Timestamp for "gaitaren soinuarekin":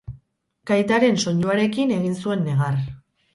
0.71-1.95